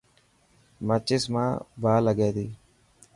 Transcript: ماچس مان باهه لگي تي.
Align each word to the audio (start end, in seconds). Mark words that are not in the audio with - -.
ماچس 0.87 1.23
مان 1.33 1.49
باهه 1.81 2.01
لگي 2.05 2.29
تي. 2.35 2.47